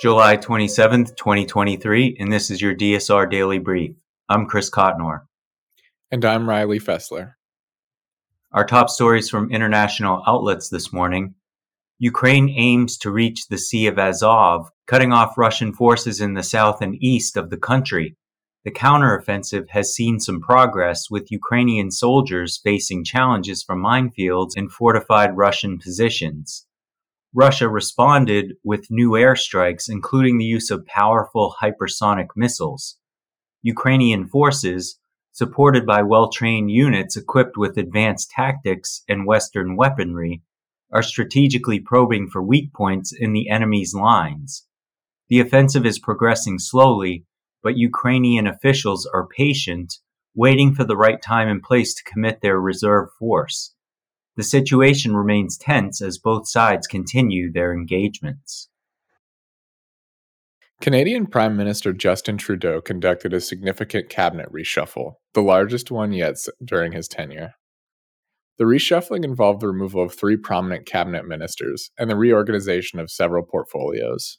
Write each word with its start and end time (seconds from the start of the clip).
July 0.00 0.34
27th, 0.34 1.14
2023, 1.14 2.16
and 2.18 2.32
this 2.32 2.50
is 2.50 2.62
your 2.62 2.74
DSR 2.74 3.30
Daily 3.30 3.58
Brief. 3.58 3.94
I'm 4.30 4.46
Chris 4.46 4.70
Cotnor. 4.70 5.26
And 6.10 6.24
I'm 6.24 6.48
Riley 6.48 6.80
Fessler. 6.80 7.34
Our 8.50 8.64
top 8.64 8.88
stories 8.88 9.28
from 9.28 9.52
international 9.52 10.22
outlets 10.26 10.70
this 10.70 10.90
morning 10.90 11.34
Ukraine 11.98 12.48
aims 12.48 12.96
to 12.96 13.10
reach 13.10 13.48
the 13.48 13.58
Sea 13.58 13.88
of 13.88 13.98
Azov, 13.98 14.70
cutting 14.86 15.12
off 15.12 15.36
Russian 15.36 15.74
forces 15.74 16.18
in 16.18 16.32
the 16.32 16.42
south 16.42 16.80
and 16.80 16.96
east 16.98 17.36
of 17.36 17.50
the 17.50 17.58
country. 17.58 18.16
The 18.64 18.70
counteroffensive 18.70 19.68
has 19.68 19.94
seen 19.94 20.18
some 20.18 20.40
progress, 20.40 21.10
with 21.10 21.30
Ukrainian 21.30 21.90
soldiers 21.90 22.58
facing 22.64 23.04
challenges 23.04 23.62
from 23.62 23.82
minefields 23.82 24.52
and 24.56 24.72
fortified 24.72 25.36
Russian 25.36 25.78
positions. 25.78 26.66
Russia 27.34 27.68
responded 27.68 28.54
with 28.64 28.90
new 28.90 29.10
airstrikes, 29.10 29.88
including 29.88 30.38
the 30.38 30.44
use 30.44 30.70
of 30.70 30.84
powerful 30.86 31.54
hypersonic 31.62 32.26
missiles. 32.34 32.98
Ukrainian 33.62 34.26
forces, 34.26 34.98
supported 35.30 35.86
by 35.86 36.02
well 36.02 36.28
trained 36.30 36.72
units 36.72 37.16
equipped 37.16 37.56
with 37.56 37.78
advanced 37.78 38.30
tactics 38.30 39.04
and 39.08 39.26
Western 39.26 39.76
weaponry, 39.76 40.42
are 40.92 41.04
strategically 41.04 41.78
probing 41.78 42.28
for 42.28 42.42
weak 42.42 42.72
points 42.72 43.12
in 43.16 43.32
the 43.32 43.48
enemy's 43.48 43.94
lines. 43.94 44.66
The 45.28 45.38
offensive 45.38 45.86
is 45.86 46.00
progressing 46.00 46.58
slowly, 46.58 47.26
but 47.62 47.76
Ukrainian 47.76 48.48
officials 48.48 49.08
are 49.14 49.28
patient, 49.28 49.94
waiting 50.34 50.74
for 50.74 50.82
the 50.82 50.96
right 50.96 51.22
time 51.22 51.46
and 51.46 51.62
place 51.62 51.94
to 51.94 52.10
commit 52.10 52.40
their 52.40 52.58
reserve 52.60 53.10
force. 53.20 53.72
The 54.36 54.42
situation 54.42 55.16
remains 55.16 55.58
tense 55.58 56.00
as 56.00 56.18
both 56.18 56.48
sides 56.48 56.86
continue 56.86 57.52
their 57.52 57.72
engagements. 57.72 58.68
Canadian 60.80 61.26
Prime 61.26 61.58
Minister 61.58 61.92
Justin 61.92 62.38
Trudeau 62.38 62.80
conducted 62.80 63.34
a 63.34 63.40
significant 63.40 64.08
cabinet 64.08 64.50
reshuffle, 64.50 65.16
the 65.34 65.42
largest 65.42 65.90
one 65.90 66.12
yet 66.12 66.36
during 66.64 66.92
his 66.92 67.06
tenure. 67.06 67.54
The 68.58 68.64
reshuffling 68.64 69.24
involved 69.24 69.60
the 69.60 69.68
removal 69.68 70.02
of 70.02 70.14
three 70.14 70.36
prominent 70.36 70.86
cabinet 70.86 71.26
ministers 71.26 71.90
and 71.98 72.08
the 72.08 72.16
reorganization 72.16 72.98
of 72.98 73.10
several 73.10 73.44
portfolios. 73.44 74.38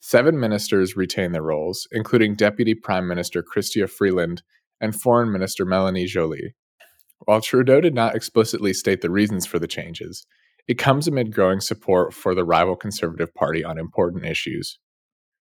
Seven 0.00 0.40
ministers 0.40 0.96
retain 0.96 1.32
their 1.32 1.42
roles, 1.42 1.86
including 1.92 2.34
Deputy 2.34 2.74
Prime 2.74 3.06
Minister 3.06 3.42
Chrystia 3.42 3.90
Freeland 3.90 4.42
and 4.80 4.94
Foreign 4.94 5.30
Minister 5.30 5.64
Melanie 5.64 6.06
Joly, 6.06 6.54
while 7.24 7.40
Trudeau 7.40 7.80
did 7.80 7.94
not 7.94 8.14
explicitly 8.14 8.72
state 8.72 9.00
the 9.00 9.10
reasons 9.10 9.46
for 9.46 9.58
the 9.58 9.66
changes, 9.66 10.26
it 10.68 10.78
comes 10.78 11.08
amid 11.08 11.34
growing 11.34 11.60
support 11.60 12.14
for 12.14 12.34
the 12.34 12.44
rival 12.44 12.76
Conservative 12.76 13.34
Party 13.34 13.64
on 13.64 13.78
important 13.78 14.24
issues. 14.24 14.78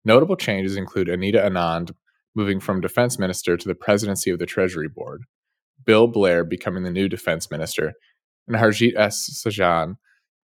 Notable 0.05 0.37
changes 0.37 0.77
include 0.77 1.09
Anita 1.09 1.39
Anand 1.39 1.93
moving 2.35 2.61
from 2.61 2.81
defense 2.81 3.19
minister 3.19 3.57
to 3.57 3.69
the 3.69 3.75
presidency 3.75 4.31
of 4.31 4.39
the 4.39 4.47
Treasury 4.47 4.89
Board, 4.89 5.23
Bill 5.85 6.07
Blair 6.07 6.45
becoming 6.45 6.83
the 6.83 6.91
new 6.91 7.09
defense 7.09 7.51
minister, 7.51 7.95
and 8.47 8.57
Harjit 8.57 8.97
S. 8.97 9.43
Sajjan 9.45 9.97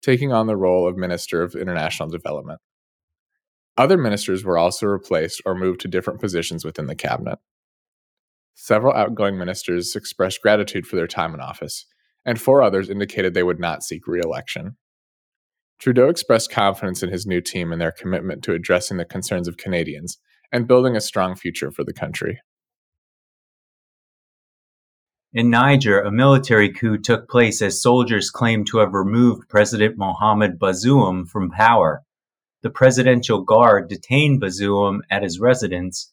taking 0.02 0.32
on 0.32 0.46
the 0.46 0.56
role 0.56 0.88
of 0.88 0.96
Minister 0.96 1.42
of 1.42 1.54
International 1.54 2.08
Development. 2.08 2.60
Other 3.76 3.96
ministers 3.96 4.44
were 4.44 4.58
also 4.58 4.86
replaced 4.86 5.40
or 5.46 5.54
moved 5.54 5.80
to 5.80 5.88
different 5.88 6.20
positions 6.20 6.64
within 6.64 6.86
the 6.86 6.94
cabinet. 6.94 7.38
Several 8.54 8.94
outgoing 8.94 9.38
ministers 9.38 9.96
expressed 9.96 10.42
gratitude 10.42 10.86
for 10.86 10.96
their 10.96 11.06
time 11.06 11.34
in 11.34 11.40
office, 11.40 11.86
and 12.24 12.40
four 12.40 12.62
others 12.62 12.90
indicated 12.90 13.34
they 13.34 13.42
would 13.42 13.60
not 13.60 13.82
seek 13.82 14.06
re 14.06 14.20
election. 14.22 14.76
Trudeau 15.78 16.08
expressed 16.08 16.50
confidence 16.50 17.02
in 17.02 17.10
his 17.10 17.26
new 17.26 17.40
team 17.40 17.72
and 17.72 17.80
their 17.80 17.90
commitment 17.90 18.44
to 18.44 18.52
addressing 18.52 18.98
the 18.98 19.04
concerns 19.04 19.48
of 19.48 19.56
Canadians 19.56 20.18
and 20.52 20.68
building 20.68 20.94
a 20.94 21.00
strong 21.00 21.34
future 21.34 21.72
for 21.72 21.82
the 21.82 21.92
country. 21.92 22.40
In 25.34 25.48
Niger, 25.48 26.00
a 26.00 26.12
military 26.12 26.70
coup 26.70 26.98
took 26.98 27.28
place 27.28 27.62
as 27.62 27.82
soldiers 27.82 28.30
claimed 28.30 28.66
to 28.66 28.78
have 28.78 28.92
removed 28.92 29.48
President 29.48 29.96
Mohamed 29.96 30.58
Bazoum 30.58 31.26
from 31.26 31.50
power. 31.50 32.02
The 32.62 32.70
Presidential 32.70 33.42
Guard 33.42 33.88
detained 33.88 34.42
Bazoum 34.42 35.00
at 35.10 35.22
his 35.22 35.40
residence 35.40 36.12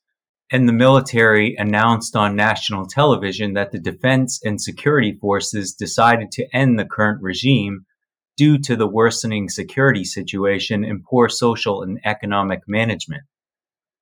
and 0.51 0.67
the 0.67 0.73
military 0.73 1.55
announced 1.57 2.15
on 2.15 2.35
national 2.35 2.87
television 2.87 3.53
that 3.53 3.71
the 3.71 3.79
defense 3.79 4.39
and 4.43 4.59
security 4.59 5.17
forces 5.21 5.73
decided 5.73 6.31
to 6.31 6.47
end 6.55 6.79
the 6.79 6.85
current 6.85 7.21
regime 7.21 7.85
due 8.35 8.57
to 8.57 8.75
the 8.75 8.87
worsening 8.87 9.49
security 9.49 10.03
situation 10.03 10.83
and 10.83 11.03
poor 11.03 11.29
social 11.29 11.83
and 11.83 11.99
economic 12.03 12.61
management. 12.67 13.21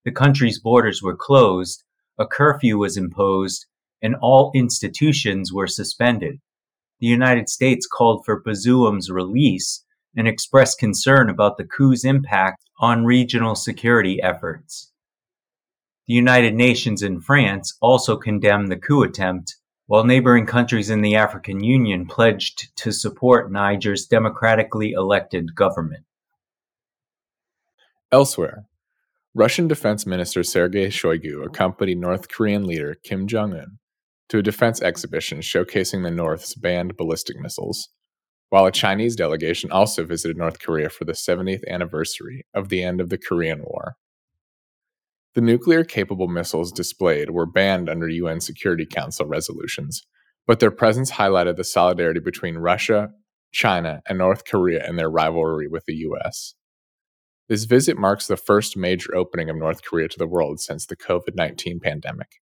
The 0.05 0.11
country's 0.11 0.59
borders 0.59 1.01
were 1.03 1.17
closed, 1.17 1.83
a 2.17 2.25
curfew 2.25 2.77
was 2.77 2.95
imposed, 2.95 3.65
and 4.01 4.15
all 4.21 4.51
institutions 4.55 5.51
were 5.51 5.67
suspended. 5.67 6.39
The 6.99 7.07
United 7.07 7.49
States 7.49 7.85
called 7.85 8.23
for 8.25 8.41
Bazoum's 8.41 9.09
release 9.09 9.83
and 10.15 10.27
expressed 10.27 10.79
concern 10.79 11.29
about 11.29 11.57
the 11.57 11.65
coup's 11.65 12.05
impact 12.05 12.63
on 12.79 13.05
regional 13.05 13.55
security 13.55 14.21
efforts. 14.21 14.91
The 16.07 16.13
United 16.13 16.53
Nations 16.53 17.01
and 17.01 17.21
France 17.21 17.77
also 17.81 18.15
condemned 18.15 18.71
the 18.71 18.77
coup 18.77 19.03
attempt, 19.03 19.57
while 19.87 20.05
neighboring 20.05 20.45
countries 20.45 20.89
in 20.89 21.01
the 21.01 21.15
African 21.15 21.61
Union 21.61 22.07
pledged 22.07 22.73
to 22.77 22.93
support 22.93 23.51
Niger's 23.51 24.05
democratically 24.05 24.91
elected 24.91 25.53
government. 25.53 26.05
Elsewhere, 28.09 28.67
Russian 29.33 29.67
Defense 29.67 30.05
Minister 30.05 30.43
Sergei 30.43 30.87
Shoigu 30.87 31.45
accompanied 31.45 31.99
North 31.99 32.29
Korean 32.29 32.65
leader 32.65 32.95
Kim 33.03 33.27
Jong 33.27 33.53
un 33.53 33.79
to 34.29 34.37
a 34.37 34.41
defense 34.41 34.81
exhibition 34.81 35.39
showcasing 35.39 36.03
the 36.03 36.11
North's 36.11 36.55
banned 36.55 36.95
ballistic 36.95 37.37
missiles, 37.37 37.89
while 38.49 38.65
a 38.65 38.71
Chinese 38.71 39.17
delegation 39.17 39.71
also 39.71 40.05
visited 40.05 40.37
North 40.37 40.59
Korea 40.59 40.89
for 40.89 41.03
the 41.03 41.11
70th 41.11 41.67
anniversary 41.67 42.45
of 42.53 42.69
the 42.69 42.81
end 42.81 43.01
of 43.01 43.09
the 43.09 43.17
Korean 43.17 43.59
War. 43.59 43.97
The 45.35 45.41
nuclear 45.41 45.83
capable 45.83 46.27
missiles 46.27 46.71
displayed 46.71 47.29
were 47.29 47.45
banned 47.45 47.89
under 47.89 48.07
UN 48.09 48.41
Security 48.41 48.85
Council 48.85 49.25
resolutions, 49.25 50.05
but 50.47 50.59
their 50.59 50.71
presence 50.71 51.11
highlighted 51.11 51.57
the 51.57 51.63
solidarity 51.63 52.19
between 52.19 52.57
Russia, 52.57 53.11
China, 53.51 54.01
and 54.07 54.17
North 54.17 54.45
Korea 54.45 54.87
in 54.87 54.95
their 54.95 55.09
rivalry 55.09 55.67
with 55.67 55.85
the 55.85 55.95
US. 55.95 56.55
This 57.49 57.65
visit 57.65 57.97
marks 57.97 58.27
the 58.27 58.35
first 58.35 58.75
major 58.75 59.15
opening 59.15 59.49
of 59.49 59.55
North 59.55 59.81
Korea 59.83 60.07
to 60.09 60.17
the 60.17 60.27
world 60.27 60.59
since 60.59 60.85
the 60.85 60.97
COVID 60.97 61.35
19 61.35 61.79
pandemic. 61.79 62.41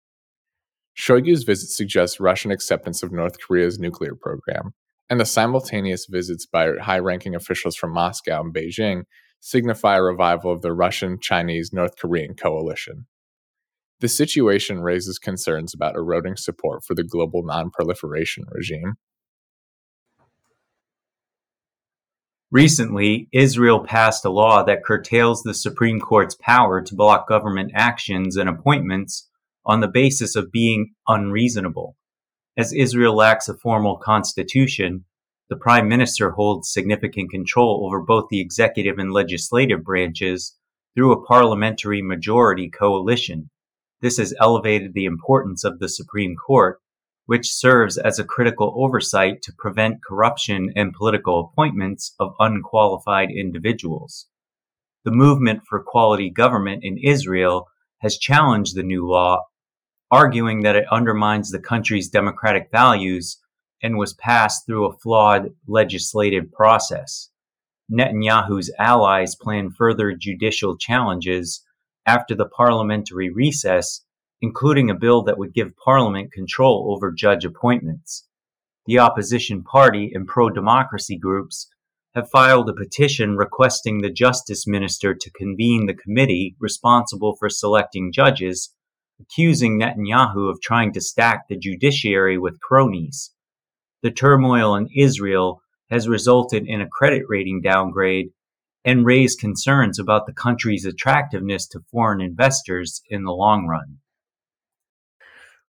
Shoigu's 0.94 1.44
visit 1.44 1.70
suggests 1.70 2.20
Russian 2.20 2.50
acceptance 2.50 3.02
of 3.02 3.12
North 3.12 3.40
Korea's 3.40 3.78
nuclear 3.78 4.14
program, 4.14 4.74
and 5.08 5.18
the 5.18 5.24
simultaneous 5.24 6.06
visits 6.06 6.46
by 6.46 6.76
high 6.80 6.98
ranking 6.98 7.34
officials 7.34 7.74
from 7.74 7.92
Moscow 7.92 8.40
and 8.42 8.54
Beijing 8.54 9.04
signify 9.44 9.96
a 9.96 10.02
revival 10.02 10.52
of 10.52 10.62
the 10.62 10.72
Russian, 10.72 11.18
Chinese, 11.20 11.72
North 11.72 11.96
Korean 11.98 12.34
coalition. 12.34 13.06
The 13.98 14.06
situation 14.06 14.80
raises 14.80 15.18
concerns 15.18 15.74
about 15.74 15.96
eroding 15.96 16.36
support 16.36 16.84
for 16.84 16.94
the 16.94 17.02
global 17.02 17.42
nonproliferation 17.42 18.44
regime. 18.52 18.94
Recently, 22.52 23.28
Israel 23.32 23.80
passed 23.80 24.24
a 24.24 24.30
law 24.30 24.62
that 24.62 24.84
curtails 24.84 25.42
the 25.42 25.54
Supreme 25.54 25.98
Court's 25.98 26.36
power 26.36 26.80
to 26.80 26.94
block 26.94 27.28
government 27.28 27.72
actions 27.74 28.36
and 28.36 28.48
appointments 28.48 29.28
on 29.66 29.80
the 29.80 29.88
basis 29.88 30.36
of 30.36 30.52
being 30.52 30.94
unreasonable. 31.08 31.96
As 32.56 32.72
Israel 32.72 33.16
lacks 33.16 33.48
a 33.48 33.56
formal 33.56 33.96
constitution, 33.96 35.04
the 35.52 35.58
prime 35.58 35.86
minister 35.86 36.30
holds 36.30 36.72
significant 36.72 37.30
control 37.30 37.84
over 37.84 38.00
both 38.00 38.30
the 38.30 38.40
executive 38.40 38.98
and 38.98 39.12
legislative 39.12 39.84
branches 39.84 40.56
through 40.94 41.12
a 41.12 41.22
parliamentary 41.26 42.00
majority 42.00 42.70
coalition. 42.70 43.50
This 44.00 44.16
has 44.16 44.32
elevated 44.40 44.94
the 44.94 45.04
importance 45.04 45.62
of 45.62 45.78
the 45.78 45.90
Supreme 45.90 46.36
Court 46.36 46.80
which 47.26 47.52
serves 47.52 47.98
as 47.98 48.18
a 48.18 48.24
critical 48.24 48.74
oversight 48.78 49.42
to 49.42 49.52
prevent 49.58 50.02
corruption 50.02 50.72
and 50.74 50.94
political 50.94 51.38
appointments 51.38 52.14
of 52.18 52.34
unqualified 52.40 53.28
individuals. 53.30 54.28
The 55.04 55.10
movement 55.10 55.64
for 55.68 55.82
quality 55.82 56.30
government 56.30 56.82
in 56.82 56.96
Israel 56.96 57.68
has 57.98 58.16
challenged 58.16 58.74
the 58.74 58.82
new 58.82 59.06
law, 59.06 59.42
arguing 60.10 60.62
that 60.62 60.76
it 60.76 60.90
undermines 60.90 61.50
the 61.50 61.60
country's 61.60 62.08
democratic 62.08 62.70
values 62.72 63.38
and 63.82 63.98
was 63.98 64.14
passed 64.14 64.66
through 64.66 64.86
a 64.86 64.96
flawed 64.98 65.50
legislative 65.66 66.50
process. 66.52 67.30
Netanyahu's 67.90 68.72
allies 68.78 69.34
plan 69.34 69.70
further 69.70 70.14
judicial 70.14 70.76
challenges 70.76 71.64
after 72.06 72.34
the 72.34 72.46
parliamentary 72.46 73.30
recess 73.30 74.04
including 74.42 74.90
a 74.90 74.94
bill 74.94 75.22
that 75.22 75.38
would 75.38 75.54
give 75.54 75.76
Parliament 75.76 76.32
control 76.32 76.92
over 76.92 77.12
judge 77.12 77.44
appointments. 77.44 78.26
The 78.86 78.98
opposition 78.98 79.62
party 79.62 80.10
and 80.12 80.26
pro 80.26 80.50
democracy 80.50 81.16
groups 81.16 81.70
have 82.16 82.28
filed 82.28 82.68
a 82.68 82.74
petition 82.74 83.36
requesting 83.36 84.00
the 84.00 84.10
Justice 84.10 84.66
Minister 84.66 85.14
to 85.14 85.30
convene 85.30 85.86
the 85.86 85.94
committee 85.94 86.56
responsible 86.58 87.36
for 87.38 87.48
selecting 87.48 88.12
judges, 88.12 88.74
accusing 89.20 89.78
Netanyahu 89.78 90.50
of 90.50 90.60
trying 90.60 90.92
to 90.94 91.00
stack 91.00 91.46
the 91.48 91.56
judiciary 91.56 92.36
with 92.36 92.60
cronies. 92.60 93.31
The 94.02 94.10
turmoil 94.10 94.74
in 94.74 94.88
Israel 94.96 95.62
has 95.90 96.08
resulted 96.08 96.66
in 96.66 96.80
a 96.80 96.88
credit 96.88 97.22
rating 97.28 97.60
downgrade 97.62 98.30
and 98.84 99.06
raised 99.06 99.38
concerns 99.38 99.98
about 99.98 100.26
the 100.26 100.32
country's 100.32 100.84
attractiveness 100.84 101.68
to 101.68 101.80
foreign 101.90 102.20
investors 102.20 103.02
in 103.08 103.24
the 103.24 103.32
long 103.32 103.66
run. 103.66 103.98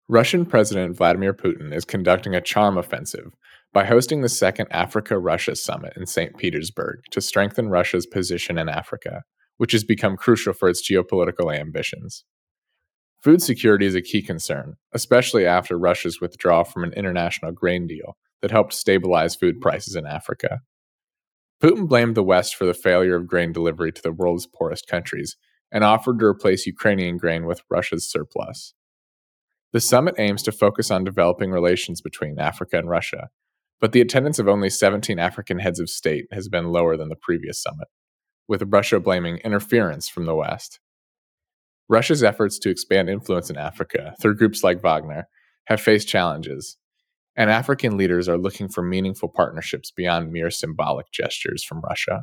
Russian 0.09 0.44
President 0.44 0.97
Vladimir 0.97 1.32
Putin 1.32 1.75
is 1.75 1.85
conducting 1.85 2.35
a 2.35 2.41
charm 2.41 2.77
offensive 2.79 3.32
by 3.73 3.85
hosting 3.85 4.21
the 4.21 4.29
second 4.29 4.67
Africa 4.71 5.19
Russia 5.19 5.56
summit 5.56 5.93
in 5.97 6.06
St. 6.06 6.37
Petersburg 6.37 7.00
to 7.11 7.21
strengthen 7.21 7.69
Russia's 7.69 8.06
position 8.06 8.59
in 8.59 8.69
Africa, 8.69 9.23
which 9.56 9.73
has 9.73 9.85
become 9.85 10.17
crucial 10.17 10.53
for 10.53 10.69
its 10.69 10.88
geopolitical 10.88 11.56
ambitions. 11.56 12.25
Food 13.22 13.43
security 13.43 13.84
is 13.84 13.94
a 13.94 14.00
key 14.00 14.22
concern, 14.22 14.76
especially 14.93 15.44
after 15.44 15.78
Russia's 15.78 16.20
withdrawal 16.20 16.64
from 16.64 16.84
an 16.84 16.94
international 16.94 17.52
grain 17.52 17.87
deal 17.87 18.17
that 18.40 18.50
helped 18.50 18.72
stabilize 18.72 19.37
food 19.37 19.61
prices 19.61 19.94
in 19.94 20.06
Africa. 20.06 20.61
Putin 21.62 21.87
blamed 21.87 22.14
the 22.14 22.22
West 22.22 22.56
for 22.56 22.64
the 22.64 22.72
failure 22.72 23.17
of 23.17 23.26
grain 23.26 23.52
delivery 23.52 23.93
to 23.93 24.00
the 24.00 24.12
world's 24.12 24.46
poorest 24.46 24.87
countries 24.87 25.37
and 25.70 25.84
offered 25.84 26.19
to 26.19 26.25
replace 26.25 26.67
Ukrainian 26.67 27.19
grain 27.19 27.44
with 27.44 27.61
Russia's 27.69 28.11
surplus. 28.11 28.72
The 29.72 29.81
summit 29.81 30.14
aims 30.19 30.43
to 30.44 30.52
focus 30.52 30.90
on 30.90 31.05
developing 31.05 31.50
relations 31.50 32.00
between 32.00 32.40
Africa 32.40 32.78
and 32.78 32.88
Russia, 32.88 33.28
but 33.81 33.93
the 33.93 34.00
attendance 34.00 34.38
of 34.38 34.49
only 34.49 34.70
17 34.70 35.19
African 35.19 35.58
heads 35.58 35.78
of 35.78 35.90
state 35.90 36.25
has 36.32 36.49
been 36.49 36.72
lower 36.72 36.96
than 36.96 37.11
the 37.11 37.17
previous 37.17 37.62
summit, 37.62 37.88
with 38.49 38.62
Russia 38.67 38.99
blaming 38.99 39.37
interference 39.38 40.08
from 40.08 40.25
the 40.25 40.34
West. 40.34 40.81
Russia's 41.90 42.22
efforts 42.22 42.56
to 42.60 42.70
expand 42.70 43.10
influence 43.10 43.50
in 43.50 43.56
Africa 43.56 44.14
through 44.22 44.37
groups 44.37 44.62
like 44.62 44.81
Wagner 44.81 45.26
have 45.64 45.81
faced 45.81 46.06
challenges, 46.06 46.76
and 47.37 47.50
African 47.50 47.96
leaders 47.96 48.28
are 48.28 48.38
looking 48.38 48.69
for 48.69 48.81
meaningful 48.81 49.28
partnerships 49.28 49.90
beyond 49.90 50.31
mere 50.31 50.52
symbolic 50.52 51.10
gestures 51.10 51.64
from 51.64 51.81
Russia. 51.81 52.22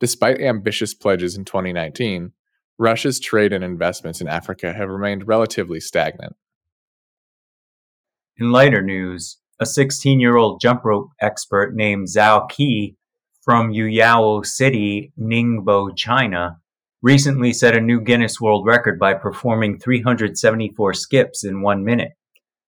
Despite 0.00 0.40
ambitious 0.40 0.92
pledges 0.92 1.36
in 1.36 1.44
2019, 1.44 2.32
Russia's 2.78 3.20
trade 3.20 3.52
and 3.52 3.62
investments 3.62 4.20
in 4.20 4.26
Africa 4.26 4.72
have 4.72 4.88
remained 4.88 5.28
relatively 5.28 5.78
stagnant. 5.78 6.34
In 8.38 8.50
lighter 8.50 8.82
news, 8.82 9.38
a 9.60 9.66
16 9.66 10.18
year 10.18 10.36
old 10.36 10.60
jump 10.60 10.84
rope 10.84 11.10
expert 11.20 11.76
named 11.76 12.08
Zhao 12.08 12.50
Qi 12.50 12.96
from 13.40 13.72
Yuyao 13.72 14.44
City, 14.44 15.12
Ningbo, 15.16 15.96
China, 15.96 16.58
recently 17.00 17.52
set 17.52 17.76
a 17.76 17.80
new 17.80 18.00
Guinness 18.00 18.40
World 18.40 18.66
Record 18.66 18.98
by 18.98 19.14
performing 19.14 19.78
374 19.78 20.94
skips 20.94 21.44
in 21.44 21.62
one 21.62 21.84
minute. 21.84 22.12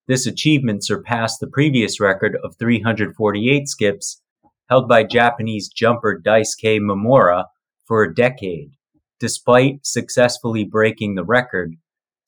This 0.06 0.26
achievement 0.26 0.84
surpassed 0.84 1.40
the 1.40 1.48
previous 1.48 2.00
record 2.00 2.36
of 2.44 2.56
348 2.56 3.68
skips 3.68 4.22
held 4.68 4.88
by 4.88 5.02
Japanese 5.02 5.68
jumper 5.68 6.20
Daisuke 6.24 6.78
Momura 6.78 7.46
for 7.84 8.04
a 8.04 8.14
decade. 8.14 8.70
Despite 9.18 9.84
successfully 9.84 10.64
breaking 10.64 11.16
the 11.16 11.24
record, 11.24 11.74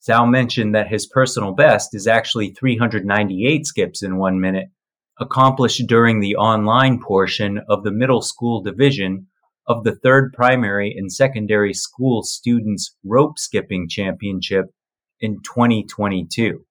Zhao 0.05 0.29
mentioned 0.29 0.75
that 0.75 0.89
his 0.89 1.07
personal 1.07 1.53
best 1.53 1.95
is 1.95 2.05
actually 2.05 2.51
398 2.51 3.65
skips 3.65 4.03
in 4.03 4.17
one 4.17 4.41
minute, 4.41 4.67
accomplished 5.19 5.87
during 5.87 6.19
the 6.19 6.35
online 6.35 6.99
portion 7.01 7.61
of 7.69 7.83
the 7.83 7.91
middle 7.91 8.21
school 8.21 8.61
division 8.61 9.27
of 9.67 9.83
the 9.83 9.95
third 9.95 10.33
primary 10.33 10.93
and 10.95 11.11
secondary 11.11 11.73
school 11.73 12.23
students 12.23 12.95
rope 13.03 13.39
skipping 13.39 13.87
championship 13.87 14.65
in 15.19 15.41
2022. 15.41 16.65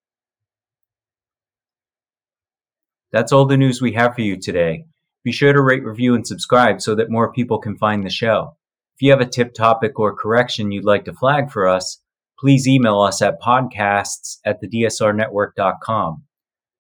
That's 3.10 3.32
all 3.32 3.46
the 3.46 3.56
news 3.56 3.80
we 3.80 3.92
have 3.92 4.14
for 4.14 4.22
you 4.22 4.38
today. 4.38 4.84
Be 5.24 5.32
sure 5.32 5.52
to 5.52 5.62
rate, 5.62 5.84
review, 5.84 6.14
and 6.14 6.26
subscribe 6.26 6.80
so 6.80 6.94
that 6.94 7.10
more 7.10 7.32
people 7.32 7.58
can 7.58 7.76
find 7.76 8.04
the 8.04 8.10
show. 8.10 8.56
If 8.96 9.02
you 9.02 9.10
have 9.10 9.20
a 9.20 9.26
tip 9.26 9.54
topic 9.54 9.98
or 9.98 10.16
correction 10.16 10.72
you'd 10.72 10.84
like 10.84 11.04
to 11.04 11.12
flag 11.12 11.50
for 11.50 11.68
us, 11.68 11.98
please 12.38 12.66
email 12.66 13.00
us 13.00 13.22
at 13.22 13.40
podcasts 13.40 14.38
at 14.44 14.60
thedsrnetwork.com. 14.62 16.24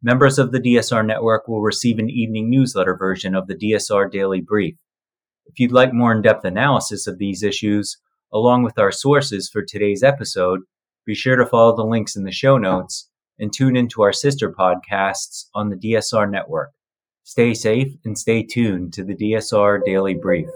Members 0.02 0.38
of 0.38 0.50
the 0.50 0.58
DSR 0.58 1.06
Network 1.06 1.46
will 1.46 1.62
receive 1.62 2.00
an 2.00 2.10
evening 2.10 2.50
newsletter 2.50 2.96
version 2.96 3.36
of 3.36 3.46
the 3.46 3.54
DSR 3.54 4.10
Daily 4.10 4.40
Brief. 4.40 4.74
If 5.46 5.58
you'd 5.58 5.72
like 5.72 5.92
more 5.92 6.12
in 6.12 6.22
depth 6.22 6.44
analysis 6.44 7.06
of 7.06 7.18
these 7.18 7.42
issues, 7.42 7.98
along 8.32 8.62
with 8.62 8.78
our 8.78 8.92
sources 8.92 9.48
for 9.48 9.62
today's 9.62 10.02
episode, 10.02 10.60
be 11.04 11.14
sure 11.14 11.36
to 11.36 11.46
follow 11.46 11.76
the 11.76 11.84
links 11.84 12.16
in 12.16 12.24
the 12.24 12.32
show 12.32 12.56
notes 12.58 13.08
and 13.38 13.52
tune 13.52 13.76
into 13.76 14.02
our 14.02 14.12
sister 14.12 14.50
podcasts 14.50 15.46
on 15.54 15.68
the 15.68 15.76
DSR 15.76 16.30
Network. 16.30 16.70
Stay 17.24 17.54
safe 17.54 17.94
and 18.04 18.18
stay 18.18 18.42
tuned 18.42 18.92
to 18.94 19.04
the 19.04 19.14
DSR 19.14 19.84
Daily 19.84 20.14
Brief. 20.14 20.48